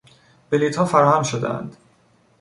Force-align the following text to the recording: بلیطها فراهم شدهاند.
بلیطها 0.49 0.85
فراهم 0.85 1.23
شدهاند. 1.23 1.77